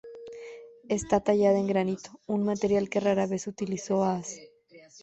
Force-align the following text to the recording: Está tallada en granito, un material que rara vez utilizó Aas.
Está 0.89 1.19
tallada 1.23 1.59
en 1.59 1.67
granito, 1.67 2.09
un 2.35 2.41
material 2.51 2.89
que 2.89 3.01
rara 3.07 3.27
vez 3.31 3.45
utilizó 3.45 3.93
Aas. 4.03 4.29